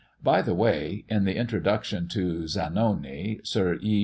By 0.23 0.41
the 0.41 0.55
way, 0.55 1.05
in 1.09 1.25
the 1.25 1.35
introduction 1.35 2.07
to 2.07 2.47
Zanoni, 2.47 3.39
Sir 3.45 3.77
E. 3.83 3.99